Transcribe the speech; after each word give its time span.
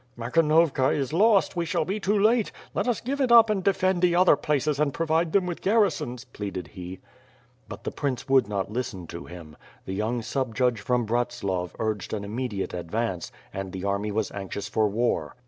"Makhnovka 0.17 0.95
is 0.95 1.13
lost. 1.13 1.55
We 1.55 1.63
shall 1.63 1.85
be 1.85 1.99
too 1.99 2.17
late! 2.17 2.51
Let 2.73 2.87
us 2.87 3.01
give 3.01 3.19
WITH 3.19 3.29
FIRE 3.29 3.37
A2fD 3.37 3.37
SWORD. 3.37 3.37
339 3.37 3.37
it 3.37 3.37
up 3.37 3.49
and 3.51 3.63
defend 3.63 4.01
the 4.01 4.15
other 4.15 4.35
places 4.35 4.79
and 4.79 4.93
provide 4.95 5.31
them 5.31 5.45
with 5.45 5.61
gar 5.61 5.79
risons," 5.81 6.25
pleaded 6.33 6.67
he. 6.69 6.99
But 7.69 7.83
the 7.83 7.91
prince 7.91 8.27
would 8.27 8.47
not 8.49 8.71
listen 8.71 9.05
to 9.05 9.25
him. 9.25 9.55
The 9.85 9.93
young 9.93 10.23
sub 10.23 10.55
judge 10.55 10.81
from 10.81 11.05
Brdtslav 11.05 11.73
urged 11.77 12.13
an 12.13 12.23
immediate 12.23 12.73
advance, 12.73 13.31
and 13.53 13.71
the 13.71 13.83
army 13.83 14.11
was 14.11 14.31
anxious 14.31 14.67
for 14.67 14.87
war. 14.87 15.35